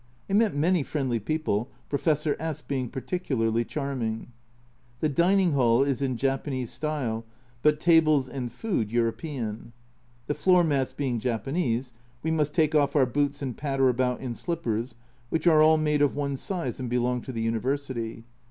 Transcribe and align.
I 0.27 0.33
met 0.33 0.55
many 0.55 0.81
friendly 0.81 1.19
people, 1.19 1.69
Professor 1.87 2.35
S 2.39 2.63
being 2.63 2.89
particularly 2.89 3.63
charming. 3.63 4.31
The 4.99 5.09
dining 5.09 5.51
hall 5.51 5.83
is 5.83 6.01
in 6.01 6.17
Japanese 6.17 6.71
style, 6.71 7.23
but 7.61 7.79
tables 7.79 8.27
and 8.27 8.51
food 8.51 8.91
European. 8.91 9.73
The 10.25 10.33
floor 10.33 10.63
mats 10.63 10.91
being 10.93 11.19
Japanese, 11.19 11.93
we 12.23 12.31
must 12.31 12.55
take 12.55 12.73
off 12.73 12.95
our 12.95 13.05
boots 13.05 13.43
and 13.43 13.55
patter 13.55 13.89
about 13.89 14.21
in 14.21 14.33
slippers, 14.33 14.95
which 15.29 15.45
are 15.45 15.61
all 15.61 15.77
made 15.77 16.01
of 16.01 16.15
one 16.15 16.35
size 16.35 16.79
and 16.79 16.89
belong 16.89 17.21
to 17.21 17.31
the 17.31 17.43
University. 17.43 18.23